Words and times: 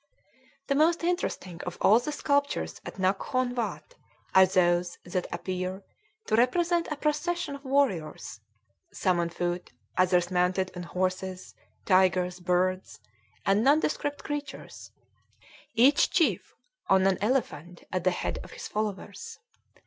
The 0.65 0.73
most 0.73 1.03
interesting 1.03 1.61
of 1.63 1.77
all 1.79 1.99
the 1.99 2.11
sculptures 2.11 2.81
at 2.87 2.95
Naghkon 2.95 3.53
Watt 3.53 3.93
are 4.33 4.47
those 4.47 4.97
that 5.05 5.27
appear 5.31 5.83
to 6.25 6.35
represent 6.35 6.87
a 6.89 6.95
procession 6.95 7.53
of 7.53 7.63
warriors, 7.63 8.39
some 8.91 9.19
on 9.19 9.29
foot, 9.29 9.73
others 9.95 10.31
mounted 10.31 10.71
on 10.75 10.81
horses, 10.81 11.53
tigers, 11.85 12.39
birds, 12.39 12.99
and 13.45 13.63
nondescript 13.63 14.23
creatures, 14.23 14.89
each 15.75 16.09
chief 16.09 16.55
on 16.87 17.05
an 17.05 17.19
elephant 17.21 17.83
at 17.93 18.03
the 18.03 18.09
head 18.09 18.39
of 18.43 18.53
his 18.53 18.67
followers. 18.67 19.37